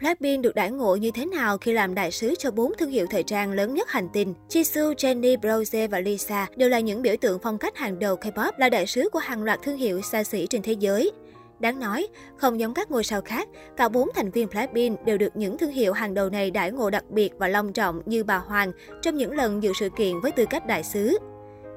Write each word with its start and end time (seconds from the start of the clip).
Blackpink 0.00 0.42
được 0.42 0.54
đãi 0.54 0.70
ngộ 0.70 0.96
như 0.96 1.10
thế 1.10 1.26
nào 1.26 1.58
khi 1.58 1.72
làm 1.72 1.94
đại 1.94 2.10
sứ 2.10 2.34
cho 2.38 2.50
bốn 2.50 2.72
thương 2.78 2.90
hiệu 2.90 3.06
thời 3.10 3.22
trang 3.22 3.52
lớn 3.52 3.74
nhất 3.74 3.90
hành 3.90 4.08
tinh? 4.12 4.34
Jisoo, 4.48 4.94
Jennie, 4.94 5.36
Rose 5.42 5.86
và 5.86 6.00
Lisa 6.00 6.46
đều 6.56 6.68
là 6.68 6.80
những 6.80 7.02
biểu 7.02 7.14
tượng 7.20 7.38
phong 7.42 7.58
cách 7.58 7.76
hàng 7.76 7.98
đầu 7.98 8.16
K-pop, 8.16 8.52
là 8.56 8.68
đại 8.68 8.86
sứ 8.86 9.08
của 9.12 9.18
hàng 9.18 9.42
loạt 9.42 9.60
thương 9.62 9.76
hiệu 9.76 10.02
xa 10.02 10.24
xỉ 10.24 10.46
trên 10.46 10.62
thế 10.62 10.72
giới. 10.72 11.10
Đáng 11.60 11.80
nói, 11.80 12.08
không 12.36 12.60
giống 12.60 12.74
các 12.74 12.90
ngôi 12.90 13.04
sao 13.04 13.20
khác, 13.20 13.48
cả 13.76 13.88
bốn 13.88 14.08
thành 14.14 14.30
viên 14.30 14.48
Blackpink 14.48 15.04
đều 15.04 15.18
được 15.18 15.36
những 15.36 15.58
thương 15.58 15.70
hiệu 15.70 15.92
hàng 15.92 16.14
đầu 16.14 16.30
này 16.30 16.50
đãi 16.50 16.70
ngộ 16.72 16.90
đặc 16.90 17.04
biệt 17.10 17.32
và 17.38 17.48
long 17.48 17.72
trọng 17.72 18.02
như 18.06 18.24
bà 18.24 18.38
Hoàng 18.38 18.72
trong 19.02 19.16
những 19.16 19.32
lần 19.32 19.62
dự 19.62 19.72
sự 19.80 19.88
kiện 19.96 20.20
với 20.20 20.32
tư 20.32 20.44
cách 20.50 20.66
đại 20.66 20.82
sứ. 20.82 21.18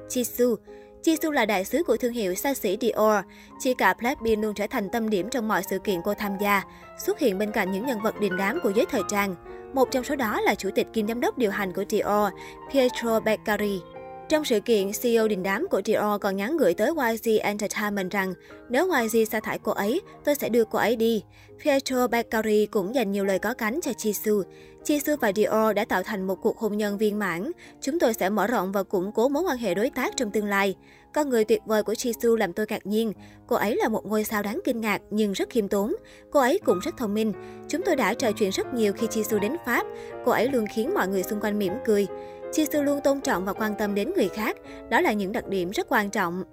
Jisoo 0.08 0.56
Jisoo 1.04 1.30
là 1.30 1.46
đại 1.46 1.64
sứ 1.64 1.82
của 1.82 1.96
thương 1.96 2.12
hiệu 2.12 2.34
xa 2.34 2.54
xỉ 2.54 2.78
Dior. 2.80 3.24
Chị 3.58 3.74
cả 3.74 3.94
Blackpink 3.94 4.42
luôn 4.42 4.54
trở 4.54 4.66
thành 4.66 4.88
tâm 4.88 5.10
điểm 5.10 5.30
trong 5.30 5.48
mọi 5.48 5.62
sự 5.70 5.78
kiện 5.78 6.02
cô 6.04 6.14
tham 6.14 6.32
gia, 6.40 6.62
xuất 6.98 7.18
hiện 7.18 7.38
bên 7.38 7.52
cạnh 7.52 7.72
những 7.72 7.86
nhân 7.86 8.00
vật 8.00 8.20
đình 8.20 8.36
đám 8.36 8.58
của 8.62 8.70
giới 8.70 8.86
thời 8.90 9.02
trang. 9.10 9.34
Một 9.74 9.90
trong 9.90 10.04
số 10.04 10.16
đó 10.16 10.40
là 10.40 10.54
chủ 10.54 10.70
tịch 10.74 10.86
kiêm 10.92 11.08
giám 11.08 11.20
đốc 11.20 11.38
điều 11.38 11.50
hành 11.50 11.72
của 11.72 11.84
Dior, 11.90 12.32
Pietro 12.72 13.20
Beccari. 13.20 13.80
Trong 14.28 14.44
sự 14.44 14.60
kiện, 14.60 14.90
CEO 15.02 15.28
đình 15.28 15.42
đám 15.42 15.66
của 15.70 15.82
Dior 15.84 16.20
còn 16.20 16.36
nhắn 16.36 16.56
gửi 16.56 16.74
tới 16.74 16.90
YG 16.90 17.38
Entertainment 17.40 18.10
rằng 18.10 18.34
nếu 18.68 18.90
YG 18.92 19.26
sa 19.30 19.40
thải 19.40 19.58
cô 19.58 19.72
ấy, 19.72 20.00
tôi 20.24 20.34
sẽ 20.34 20.48
đưa 20.48 20.64
cô 20.64 20.78
ấy 20.78 20.96
đi. 20.96 21.22
Pietro 21.64 22.08
Beccari 22.08 22.66
cũng 22.66 22.94
dành 22.94 23.12
nhiều 23.12 23.24
lời 23.24 23.38
có 23.38 23.54
cánh 23.54 23.80
cho 23.82 23.90
Jisoo. 23.90 24.42
Jisoo 24.84 25.16
và 25.20 25.32
Dior 25.36 25.76
đã 25.76 25.84
tạo 25.84 26.02
thành 26.02 26.26
một 26.26 26.34
cuộc 26.42 26.58
hôn 26.58 26.76
nhân 26.76 26.98
viên 26.98 27.18
mãn. 27.18 27.50
Chúng 27.80 27.98
tôi 27.98 28.14
sẽ 28.14 28.30
mở 28.30 28.46
rộng 28.46 28.72
và 28.72 28.82
củng 28.82 29.12
cố 29.12 29.28
mối 29.28 29.42
quan 29.42 29.58
hệ 29.58 29.74
đối 29.74 29.90
tác 29.90 30.16
trong 30.16 30.30
tương 30.30 30.46
lai. 30.46 30.74
Con 31.14 31.28
người 31.28 31.44
tuyệt 31.44 31.60
vời 31.66 31.82
của 31.82 31.92
Jisoo 31.92 32.36
làm 32.36 32.52
tôi 32.52 32.66
ngạc 32.68 32.86
nhiên. 32.86 33.12
Cô 33.46 33.56
ấy 33.56 33.76
là 33.76 33.88
một 33.88 34.06
ngôi 34.06 34.24
sao 34.24 34.42
đáng 34.42 34.60
kinh 34.64 34.80
ngạc 34.80 35.02
nhưng 35.10 35.32
rất 35.32 35.50
khiêm 35.50 35.68
tốn. 35.68 35.94
Cô 36.30 36.40
ấy 36.40 36.60
cũng 36.64 36.78
rất 36.78 36.96
thông 36.96 37.14
minh. 37.14 37.32
Chúng 37.68 37.82
tôi 37.82 37.96
đã 37.96 38.14
trò 38.14 38.32
chuyện 38.32 38.50
rất 38.50 38.74
nhiều 38.74 38.92
khi 38.92 39.06
Jisoo 39.06 39.38
đến 39.38 39.56
Pháp. 39.66 39.86
Cô 40.24 40.32
ấy 40.32 40.48
luôn 40.48 40.64
khiến 40.74 40.94
mọi 40.94 41.08
người 41.08 41.22
xung 41.22 41.40
quanh 41.40 41.58
mỉm 41.58 41.72
cười. 41.84 42.06
Jisoo 42.54 42.82
luôn 42.82 43.00
tôn 43.00 43.20
trọng 43.20 43.44
và 43.44 43.52
quan 43.52 43.74
tâm 43.78 43.94
đến 43.94 44.12
người 44.16 44.28
khác. 44.28 44.56
Đó 44.90 45.00
là 45.00 45.12
những 45.12 45.32
đặc 45.32 45.48
điểm 45.48 45.70
rất 45.70 45.86
quan 45.88 46.10
trọng. 46.10 46.44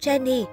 Jennie 0.00 0.44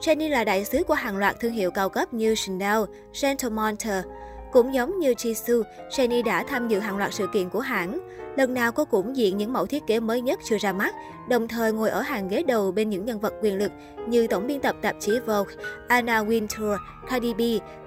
Jennie 0.00 0.30
là 0.30 0.44
đại 0.44 0.64
sứ 0.64 0.84
của 0.84 0.94
hàng 0.94 1.16
loạt 1.16 1.40
thương 1.40 1.52
hiệu 1.52 1.70
cao 1.70 1.88
cấp 1.88 2.14
như 2.14 2.34
Chanel, 2.34 2.78
Gentlemonter. 3.22 4.04
Cũng 4.52 4.74
giống 4.74 4.98
như 4.98 5.12
Jisoo, 5.12 5.62
Jennie 5.90 6.24
đã 6.24 6.42
tham 6.42 6.68
dự 6.68 6.78
hàng 6.78 6.98
loạt 6.98 7.14
sự 7.14 7.26
kiện 7.32 7.48
của 7.48 7.60
hãng. 7.60 8.00
Lần 8.36 8.54
nào 8.54 8.72
cô 8.72 8.84
cũng 8.84 9.16
diện 9.16 9.36
những 9.36 9.52
mẫu 9.52 9.66
thiết 9.66 9.86
kế 9.86 10.00
mới 10.00 10.20
nhất 10.20 10.40
chưa 10.44 10.58
ra 10.58 10.72
mắt, 10.72 10.94
đồng 11.28 11.48
thời 11.48 11.72
ngồi 11.72 11.90
ở 11.90 12.00
hàng 12.00 12.28
ghế 12.28 12.42
đầu 12.42 12.72
bên 12.72 12.90
những 12.90 13.04
nhân 13.04 13.20
vật 13.20 13.34
quyền 13.42 13.58
lực 13.58 13.72
như 14.08 14.26
tổng 14.26 14.46
biên 14.46 14.60
tập 14.60 14.76
tạp 14.82 14.96
chí 15.00 15.18
Vogue, 15.26 15.54
Anna 15.88 16.22
Wintour, 16.22 16.76
Cardi 17.08 17.34
B, 17.34 17.40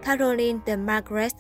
Caroline 0.04 0.60
de 0.66 0.76
Margaret. 0.76 1.32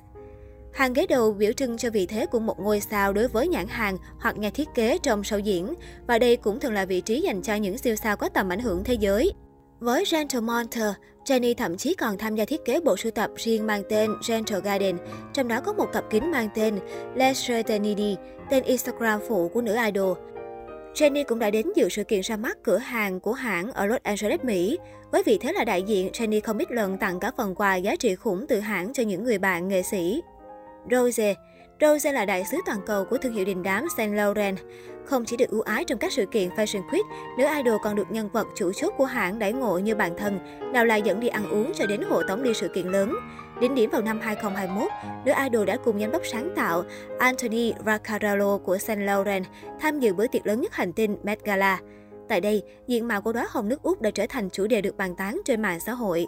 Hàng 0.73 0.93
ghế 0.93 1.05
đầu 1.07 1.33
biểu 1.33 1.52
trưng 1.52 1.77
cho 1.77 1.89
vị 1.89 2.05
thế 2.05 2.25
của 2.25 2.39
một 2.39 2.59
ngôi 2.59 2.79
sao 2.79 3.13
đối 3.13 3.27
với 3.27 3.47
nhãn 3.47 3.67
hàng 3.67 3.97
hoặc 4.19 4.38
nhà 4.38 4.49
thiết 4.49 4.69
kế 4.75 4.97
trong 4.97 5.21
show 5.21 5.39
diễn, 5.39 5.73
và 6.07 6.19
đây 6.19 6.35
cũng 6.35 6.59
thường 6.59 6.73
là 6.73 6.85
vị 6.85 7.02
trí 7.02 7.21
dành 7.21 7.41
cho 7.41 7.55
những 7.55 7.77
siêu 7.77 7.95
sao 7.95 8.17
có 8.17 8.29
tầm 8.29 8.49
ảnh 8.49 8.59
hưởng 8.59 8.83
thế 8.83 8.94
giới. 8.94 9.33
Với 9.79 10.03
Gentle 10.11 10.39
Monter, 10.39 10.94
Jenny 11.25 11.53
thậm 11.57 11.77
chí 11.77 11.95
còn 11.95 12.17
tham 12.17 12.35
gia 12.35 12.45
thiết 12.45 12.66
kế 12.66 12.79
bộ 12.79 12.97
sưu 12.97 13.11
tập 13.11 13.31
riêng 13.35 13.67
mang 13.67 13.83
tên 13.89 14.11
Gentle 14.27 14.59
Garden, 14.59 14.97
trong 15.33 15.47
đó 15.47 15.61
có 15.61 15.73
một 15.73 15.85
cặp 15.94 16.03
kính 16.09 16.31
mang 16.31 16.49
tên 16.55 16.79
Leslie 17.16 17.63
Tenidi, 17.63 18.16
tên 18.49 18.63
Instagram 18.63 19.19
phụ 19.27 19.49
của 19.53 19.61
nữ 19.61 19.75
idol. 19.85 20.17
Jenny 20.94 21.23
cũng 21.27 21.39
đã 21.39 21.49
đến 21.49 21.67
dự 21.75 21.89
sự 21.89 22.03
kiện 22.03 22.21
ra 22.21 22.38
mắt 22.38 22.57
cửa 22.63 22.77
hàng 22.77 23.19
của 23.19 23.33
hãng 23.33 23.71
ở 23.71 23.85
Los 23.85 24.01
Angeles, 24.03 24.44
Mỹ. 24.44 24.77
Với 25.11 25.23
vị 25.25 25.38
thế 25.41 25.53
là 25.53 25.63
đại 25.63 25.83
diện, 25.83 26.09
Jenny 26.13 26.41
không 26.44 26.57
ít 26.57 26.71
lần 26.71 26.97
tặng 26.97 27.19
cả 27.19 27.31
phần 27.38 27.55
quà 27.55 27.75
giá 27.75 27.95
trị 27.95 28.16
khủng 28.16 28.45
từ 28.47 28.59
hãng 28.59 28.94
cho 28.94 29.03
những 29.03 29.23
người 29.23 29.38
bạn 29.38 29.67
nghệ 29.67 29.81
sĩ. 29.83 30.21
Rose 30.92 31.36
Rose 31.81 32.12
là 32.12 32.26
đại 32.26 32.45
sứ 32.52 32.58
toàn 32.66 32.80
cầu 32.86 33.06
của 33.06 33.17
thương 33.17 33.34
hiệu 33.34 33.45
đình 33.45 33.64
đám 33.64 33.86
Saint 33.98 34.16
Laurent. 34.16 34.58
Không 35.06 35.25
chỉ 35.25 35.38
được 35.38 35.50
ưu 35.50 35.62
ái 35.62 35.84
trong 35.84 35.98
các 36.00 36.12
sự 36.12 36.25
kiện 36.25 36.50
Fashion 36.50 36.90
Week, 36.90 37.03
nữ 37.38 37.45
idol 37.58 37.81
còn 37.84 37.95
được 37.95 38.12
nhân 38.12 38.30
vật 38.34 38.48
chủ 38.56 38.72
chốt 38.74 38.94
của 38.97 39.06
hãng 39.06 39.40
đãi 39.40 39.53
ngộ 39.53 39.78
như 39.78 39.96
bạn 39.96 40.18
thân, 40.18 40.40
nào 40.74 40.85
là 40.85 40.96
dẫn 40.96 41.19
đi 41.19 41.28
ăn 41.28 41.50
uống 41.50 41.72
cho 41.75 41.85
đến 41.85 42.02
hộ 42.09 42.24
tống 42.24 42.44
đi 42.44 42.53
sự 42.53 42.68
kiện 42.68 42.88
lớn. 42.88 43.16
Đỉnh 43.62 43.75
điểm 43.75 43.90
vào 43.90 44.02
năm 44.02 44.19
2021, 44.22 44.91
nữ 45.25 45.34
idol 45.44 45.66
đã 45.66 45.78
cùng 45.78 46.00
giám 46.00 46.12
đốc 46.12 46.22
sáng 46.25 46.53
tạo 46.56 46.84
Anthony 47.19 47.74
Vaccarello 47.86 48.57
của 48.57 48.78
Saint 48.78 49.02
Laurent 49.02 49.46
tham 49.80 50.00
dự 50.00 50.13
bữa 50.13 50.28
tiệc 50.28 50.47
lớn 50.47 50.62
nhất 50.62 50.74
hành 50.74 50.94
tinh 50.94 51.18
Met 51.24 51.46
Gala. 51.46 51.80
Tại 52.30 52.41
đây, 52.41 52.63
diện 52.88 53.07
mạo 53.07 53.22
của 53.22 53.34
đóa 53.34 53.47
hồng 53.50 53.69
nước 53.69 53.81
Úc 53.81 54.02
đã 54.02 54.12
trở 54.12 54.25
thành 54.30 54.50
chủ 54.50 54.68
đề 54.68 54.81
được 54.81 54.97
bàn 54.97 55.16
tán 55.16 55.41
trên 55.46 55.62
mạng 55.62 55.80
xã 55.80 55.94
hội. 55.94 56.28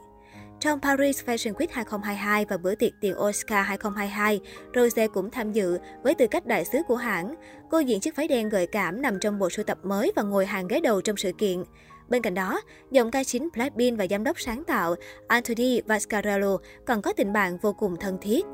Trong 0.59 0.79
Paris 0.79 1.23
Fashion 1.25 1.53
Week 1.53 1.67
2022 1.71 2.45
và 2.45 2.57
bữa 2.57 2.75
tiệc 2.75 2.91
tiền 3.01 3.15
Oscar 3.19 3.65
2022, 3.67 4.39
Rose 4.75 5.07
cũng 5.07 5.31
tham 5.31 5.51
dự 5.51 5.77
với 6.03 6.15
tư 6.15 6.27
cách 6.27 6.45
đại 6.45 6.65
sứ 6.65 6.79
của 6.87 6.95
hãng. 6.95 7.35
Cô 7.69 7.79
diện 7.79 7.99
chiếc 7.99 8.15
váy 8.15 8.27
đen 8.27 8.49
gợi 8.49 8.67
cảm 8.67 9.01
nằm 9.01 9.19
trong 9.19 9.39
bộ 9.39 9.49
sưu 9.49 9.65
tập 9.65 9.77
mới 9.83 10.11
và 10.15 10.23
ngồi 10.23 10.45
hàng 10.45 10.67
ghế 10.67 10.79
đầu 10.79 11.01
trong 11.01 11.17
sự 11.17 11.31
kiện. 11.37 11.63
Bên 12.09 12.21
cạnh 12.21 12.33
đó, 12.33 12.61
giọng 12.91 13.11
ca 13.11 13.23
chính 13.23 13.49
Blackpink 13.53 13.99
và 13.99 14.07
giám 14.09 14.23
đốc 14.23 14.39
sáng 14.39 14.63
tạo 14.63 14.95
Anthony 15.27 15.81
Vascarello 15.81 16.57
còn 16.85 17.01
có 17.01 17.13
tình 17.13 17.33
bạn 17.33 17.57
vô 17.57 17.73
cùng 17.73 17.95
thân 17.99 18.17
thiết. 18.21 18.45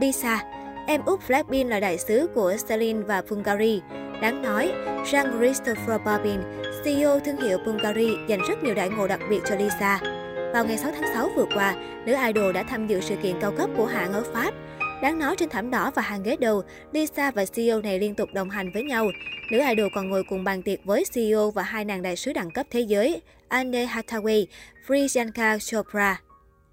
Lisa 0.00 0.42
Em 0.86 1.04
út 1.04 1.20
Blackpink 1.28 1.70
là 1.70 1.80
đại 1.80 1.98
sứ 1.98 2.26
của 2.34 2.54
Celine 2.68 3.00
và 3.00 3.22
Bulgari. 3.30 3.80
Đáng 4.22 4.42
nói, 4.42 4.72
Jean-Christophe 5.04 6.04
Babin, 6.04 6.40
CEO 6.84 7.20
thương 7.20 7.36
hiệu 7.36 7.58
Bulgari 7.66 8.10
dành 8.28 8.40
rất 8.48 8.62
nhiều 8.62 8.74
đại 8.74 8.88
ngộ 8.88 9.06
đặc 9.06 9.20
biệt 9.30 9.40
cho 9.48 9.54
Lisa. 9.56 10.19
Vào 10.52 10.64
ngày 10.64 10.78
6 10.78 10.92
tháng 10.92 11.14
6 11.14 11.28
vừa 11.36 11.46
qua, 11.54 11.76
nữ 12.06 12.14
idol 12.26 12.52
đã 12.52 12.62
tham 12.62 12.86
dự 12.86 13.00
sự 13.00 13.16
kiện 13.22 13.36
cao 13.40 13.52
cấp 13.58 13.70
của 13.76 13.86
hãng 13.86 14.12
ở 14.12 14.24
Pháp. 14.32 14.54
Đáng 15.02 15.18
nói 15.18 15.36
trên 15.38 15.48
thảm 15.48 15.70
đỏ 15.70 15.90
và 15.94 16.02
hàng 16.02 16.22
ghế 16.22 16.36
đầu, 16.36 16.62
Lisa 16.92 17.30
và 17.30 17.44
CEO 17.44 17.80
này 17.80 17.98
liên 17.98 18.14
tục 18.14 18.28
đồng 18.34 18.50
hành 18.50 18.70
với 18.74 18.82
nhau. 18.82 19.06
Nữ 19.52 19.58
idol 19.68 19.88
còn 19.94 20.10
ngồi 20.10 20.22
cùng 20.28 20.44
bàn 20.44 20.62
tiệc 20.62 20.84
với 20.84 21.04
CEO 21.14 21.50
và 21.50 21.62
hai 21.62 21.84
nàng 21.84 22.02
đại 22.02 22.16
sứ 22.16 22.32
đẳng 22.32 22.50
cấp 22.50 22.66
thế 22.70 22.80
giới, 22.80 23.22
Anne 23.48 23.86
Hathaway, 23.86 24.46
Priyanka 24.86 25.58
Chopra. 25.58 26.20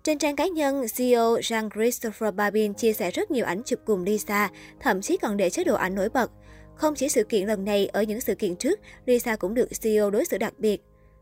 Trên 0.04 0.18
trang 0.18 0.36
cá 0.36 0.48
nhân, 0.48 0.86
CEO 0.98 1.36
Jean-Christopher 1.38 2.32
Babin 2.32 2.74
chia 2.74 2.94
sẻ 2.94 3.12
rất 3.12 3.32
nhiều 3.32 3.46
ảnh 3.46 3.62
chụp 3.66 3.80
cùng 3.86 4.04
Lisa, 4.04 4.50
thậm 4.80 5.02
chí 5.02 5.18
còn 5.18 5.38
để 5.38 5.50
chế 5.50 5.64
độ 5.64 5.76
ảnh 5.76 5.96
nổi 5.96 6.10
bật. 6.10 6.32
Không 6.76 6.96
chỉ 6.96 7.10
sự 7.10 7.24
kiện 7.24 7.48
lần 7.48 7.66
này, 7.66 7.88
ở 7.88 8.02
những 8.02 8.22
sự 8.22 8.36
kiện 8.36 8.56
trước, 8.56 8.80
Lisa 9.06 9.36
cũng 9.36 9.54
được 9.54 9.70
CEO 9.82 10.10
đối 10.10 10.26
xử 10.26 10.38
đặc 10.38 10.54
biệt. 10.58 10.82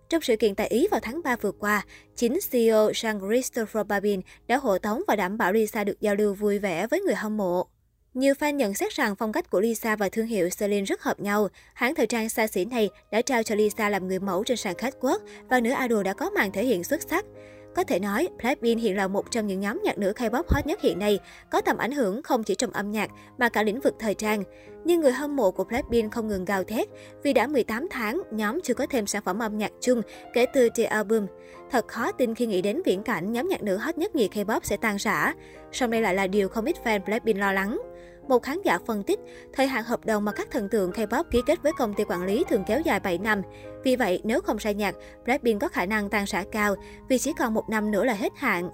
Trong 0.10 0.22
sự 0.22 0.36
kiện 0.36 0.56
tại 0.56 0.68
Ý 0.68 0.88
vào 0.92 1.00
tháng 1.00 1.22
3 1.24 1.36
vừa 1.36 1.52
qua, 1.52 1.86
chính 2.16 2.40
CEO 2.52 2.90
Jean-Christophe 2.90 3.84
Babin 3.84 4.22
đã 4.48 4.58
hộ 4.58 4.78
tống 4.78 5.02
và 5.08 5.16
đảm 5.16 5.38
bảo 5.38 5.54
Lisa 5.54 5.84
được 5.84 6.02
giao 6.02 6.16
lưu 6.16 6.34
vui 6.34 6.60
vẻ 6.60 6.88
với 6.88 7.02
người 7.02 7.16
hâm 7.16 7.38
mộ. 7.38 7.68
Nhiều 8.14 8.34
fan 8.34 8.56
nhận 8.56 8.74
xét 8.74 8.92
rằng 8.92 9.16
phong 9.16 9.32
cách 9.32 9.50
của 9.50 9.62
Lisa 9.62 9.96
và 9.96 10.10
thương 10.10 10.26
hiệu 10.26 10.50
Celine 10.60 10.86
rất 10.86 11.02
hợp 11.02 11.20
nhau. 11.20 11.48
Hãng 11.74 11.96
thời 11.96 12.08
trang 12.08 12.30
xa 12.30 12.48
xỉ 12.48 12.66
này 12.66 12.90
đã 13.12 13.22
trao 13.22 13.44
cho 13.44 13.56
Lisa 13.56 13.90
làm 13.90 14.08
người 14.08 14.20
mẫu 14.20 14.44
trên 14.44 14.58
sàn 14.58 14.76
khách 14.76 14.94
quốc 15.00 15.22
và 15.50 15.60
nữ 15.60 15.74
idol 15.82 16.04
đã 16.04 16.14
có 16.14 16.30
màn 16.30 16.52
thể 16.52 16.66
hiện 16.66 16.84
xuất 16.84 17.02
sắc. 17.10 17.26
Có 17.76 17.84
thể 17.84 18.00
nói, 18.00 18.30
Blackpink 18.42 18.82
hiện 18.82 18.98
là 18.98 19.08
một 19.08 19.32
trong 19.32 19.48
những 19.48 19.60
nhóm 19.60 19.82
nhạc 19.84 19.98
nữ 19.98 20.14
K-pop 20.16 20.44
hot 20.48 20.66
nhất 20.66 20.82
hiện 20.82 21.00
nay, 21.00 21.20
có 21.52 21.62
tầm 21.62 21.78
ảnh 21.78 21.92
hưởng 21.92 22.24
không 22.24 22.44
chỉ 22.44 22.56
trong 22.56 22.72
âm 22.72 22.92
nhạc 22.92 23.10
mà 23.38 23.50
cả 23.50 23.64
lĩnh 23.64 23.80
vực 23.80 23.96
thời 24.00 24.14
trang. 24.14 24.44
Nhưng 24.86 25.02
người 25.02 25.12
hâm 25.12 25.36
mộ 25.36 25.52
của 25.52 25.64
Blackpink 25.64 26.12
không 26.12 26.28
ngừng 26.28 26.46
gào 26.46 26.64
thét 26.64 26.88
vì 27.24 27.34
đã 27.34 27.48
18 27.48 27.88
tháng, 27.92 28.22
nhóm 28.32 28.60
chưa 28.64 28.74
có 28.74 28.86
thêm 28.90 29.08
sản 29.08 29.22
phẩm 29.26 29.40
âm 29.40 29.58
nhạc 29.58 29.72
chung 29.82 30.02
kể 30.34 30.46
từ 30.54 30.70
The 30.70 30.84
Album. 30.84 31.28
Thật 31.72 31.88
khó 31.88 32.12
tin 32.12 32.36
khi 32.36 32.46
nghĩ 32.46 32.62
đến 32.62 32.82
viễn 32.86 33.04
cảnh 33.04 33.32
nhóm 33.32 33.48
nhạc 33.48 33.64
nữ 33.64 33.78
hot 33.78 33.98
nhất 33.98 34.16
nhì 34.16 34.28
K-pop 34.28 34.60
sẽ 34.64 34.78
tan 34.78 34.96
rã. 35.00 35.34
Song 35.72 35.92
đây 35.92 36.02
lại 36.02 36.16
là 36.16 36.28
điều 36.28 36.50
không 36.50 36.66
ít 36.66 36.76
fan 36.84 37.00
Blackpink 37.06 37.40
lo 37.40 37.52
lắng. 37.52 37.80
Một 38.28 38.44
khán 38.44 38.62
giả 38.66 38.80
phân 38.86 39.04
tích, 39.04 39.20
thời 39.54 39.68
hạn 39.68 39.84
hợp 39.84 40.06
đồng 40.06 40.26
mà 40.26 40.32
các 40.32 40.52
thần 40.52 40.70
tượng 40.70 40.92
K-pop 40.92 41.24
ký 41.24 41.42
kết 41.46 41.64
với 41.64 41.72
công 41.78 41.94
ty 41.94 42.04
quản 42.04 42.26
lý 42.26 42.44
thường 42.50 42.64
kéo 42.68 42.82
dài 42.82 43.00
7 43.00 43.18
năm. 43.18 43.42
Vì 43.84 43.96
vậy, 43.96 44.22
nếu 44.24 44.42
không 44.42 44.58
ra 44.58 44.72
nhạc, 44.72 44.96
Blackpink 45.26 45.62
có 45.62 45.68
khả 45.68 45.86
năng 45.86 46.10
tan 46.10 46.26
rã 46.28 46.44
cao 46.52 46.76
vì 47.10 47.18
chỉ 47.18 47.34
còn 47.40 47.54
một 47.54 47.70
năm 47.70 47.92
nữa 47.92 48.04
là 48.04 48.14
hết 48.14 48.34
hạn. 48.36 48.70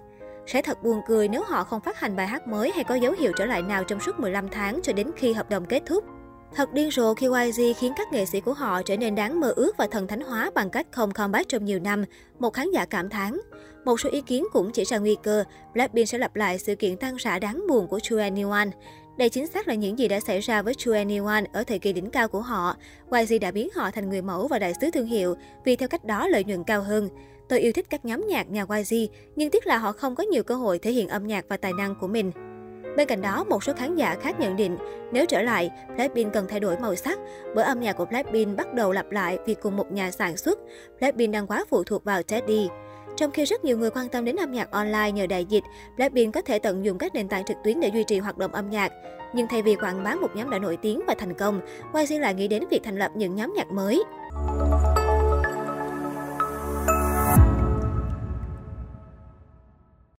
Sẽ 0.47 0.61
thật 0.61 0.83
buồn 0.83 1.01
cười 1.07 1.27
nếu 1.27 1.43
họ 1.43 1.63
không 1.63 1.81
phát 1.81 1.99
hành 1.99 2.15
bài 2.15 2.27
hát 2.27 2.47
mới 2.47 2.71
hay 2.75 2.83
có 2.83 2.95
dấu 2.95 3.13
hiệu 3.19 3.31
trở 3.37 3.45
lại 3.45 3.61
nào 3.61 3.83
trong 3.83 3.99
suốt 3.99 4.19
15 4.19 4.47
tháng 4.49 4.79
cho 4.83 4.93
đến 4.93 5.11
khi 5.15 5.33
hợp 5.33 5.49
đồng 5.49 5.65
kết 5.65 5.81
thúc. 5.85 6.03
Thật 6.55 6.73
điên 6.73 6.91
rồ 6.91 7.13
khi 7.13 7.27
YG 7.27 7.61
khiến 7.79 7.93
các 7.97 8.13
nghệ 8.13 8.25
sĩ 8.25 8.41
của 8.41 8.53
họ 8.53 8.81
trở 8.83 8.97
nên 8.97 9.15
đáng 9.15 9.39
mơ 9.39 9.53
ước 9.55 9.77
và 9.77 9.87
thần 9.91 10.07
thánh 10.07 10.21
hóa 10.21 10.51
bằng 10.55 10.69
cách 10.69 10.87
không 10.91 11.11
comeback 11.11 11.49
trong 11.49 11.65
nhiều 11.65 11.79
năm, 11.79 12.05
một 12.39 12.53
khán 12.53 12.71
giả 12.71 12.85
cảm 12.85 13.09
thán. 13.09 13.37
Một 13.85 13.99
số 13.99 14.09
ý 14.09 14.21
kiến 14.21 14.45
cũng 14.53 14.71
chỉ 14.71 14.83
ra 14.83 14.97
nguy 14.97 15.17
cơ 15.23 15.43
Blackpink 15.73 16.07
sẽ 16.07 16.17
lặp 16.17 16.35
lại 16.35 16.59
sự 16.59 16.75
kiện 16.75 16.97
tan 16.97 17.15
rã 17.15 17.39
đáng 17.39 17.63
buồn 17.69 17.87
của 17.87 17.97
2NE1. 17.97 18.69
Đây 19.21 19.29
chính 19.29 19.47
xác 19.47 19.67
là 19.67 19.73
những 19.73 19.99
gì 19.99 20.07
đã 20.07 20.19
xảy 20.19 20.39
ra 20.39 20.61
với 20.61 20.73
2NE1 20.73 21.45
ở 21.53 21.63
thời 21.63 21.79
kỳ 21.79 21.93
đỉnh 21.93 22.09
cao 22.09 22.27
của 22.27 22.41
họ. 22.41 22.75
YG 23.11 23.39
đã 23.41 23.51
biến 23.51 23.69
họ 23.75 23.91
thành 23.91 24.09
người 24.09 24.21
mẫu 24.21 24.47
và 24.47 24.59
đại 24.59 24.73
sứ 24.81 24.91
thương 24.91 25.05
hiệu, 25.05 25.35
vì 25.65 25.75
theo 25.75 25.89
cách 25.89 26.05
đó 26.05 26.27
lợi 26.27 26.43
nhuận 26.43 26.63
cao 26.63 26.81
hơn. 26.81 27.09
Tôi 27.49 27.59
yêu 27.59 27.71
thích 27.71 27.85
các 27.89 28.05
nhóm 28.05 28.27
nhạc 28.27 28.49
nhà 28.49 28.65
YG, 28.69 28.95
nhưng 29.35 29.49
tiếc 29.49 29.67
là 29.67 29.77
họ 29.77 29.91
không 29.91 30.15
có 30.15 30.23
nhiều 30.23 30.43
cơ 30.43 30.55
hội 30.55 30.79
thể 30.79 30.91
hiện 30.91 31.07
âm 31.07 31.27
nhạc 31.27 31.45
và 31.49 31.57
tài 31.57 31.73
năng 31.73 31.95
của 31.95 32.07
mình. 32.07 32.31
Bên 32.97 33.07
cạnh 33.07 33.21
đó, 33.21 33.43
một 33.43 33.63
số 33.63 33.73
khán 33.73 33.95
giả 33.95 34.15
khác 34.21 34.39
nhận 34.39 34.55
định, 34.55 34.77
nếu 35.11 35.25
trở 35.25 35.41
lại, 35.41 35.71
Blackpink 35.95 36.33
cần 36.33 36.45
thay 36.49 36.59
đổi 36.59 36.77
màu 36.77 36.95
sắc, 36.95 37.19
bởi 37.55 37.65
âm 37.65 37.79
nhạc 37.79 37.93
của 37.93 38.05
Blackpink 38.05 38.57
bắt 38.57 38.73
đầu 38.73 38.91
lặp 38.91 39.11
lại 39.11 39.37
vì 39.45 39.53
cùng 39.53 39.77
một 39.77 39.91
nhà 39.91 40.11
sản 40.11 40.37
xuất. 40.37 40.59
Blackpink 40.99 41.33
đang 41.33 41.47
quá 41.47 41.65
phụ 41.69 41.83
thuộc 41.83 42.03
vào 42.03 42.23
Teddy. 42.23 42.69
Trong 43.21 43.31
khi 43.31 43.45
rất 43.45 43.65
nhiều 43.65 43.77
người 43.77 43.89
quan 43.89 44.09
tâm 44.09 44.25
đến 44.25 44.35
âm 44.35 44.51
nhạc 44.51 44.71
online 44.71 45.11
nhờ 45.11 45.27
đại 45.27 45.45
dịch, 45.45 45.63
Blackpink 45.95 46.33
có 46.33 46.41
thể 46.41 46.59
tận 46.59 46.85
dụng 46.85 46.97
các 46.97 47.15
nền 47.15 47.27
tảng 47.27 47.45
trực 47.45 47.57
tuyến 47.63 47.79
để 47.79 47.91
duy 47.93 48.03
trì 48.03 48.19
hoạt 48.19 48.37
động 48.37 48.51
âm 48.51 48.69
nhạc. 48.69 48.91
Nhưng 49.33 49.47
thay 49.47 49.61
vì 49.61 49.75
quảng 49.75 50.03
bá 50.03 50.15
một 50.15 50.35
nhóm 50.35 50.49
đã 50.49 50.59
nổi 50.59 50.77
tiếng 50.81 51.01
và 51.07 51.15
thành 51.17 51.33
công, 51.33 51.61
YG 51.93 52.19
lại 52.19 52.33
nghĩ 52.33 52.47
đến 52.47 52.63
việc 52.71 52.83
thành 52.83 52.97
lập 52.97 53.11
những 53.15 53.35
nhóm 53.35 53.53
nhạc 53.55 53.71
mới. 53.71 54.03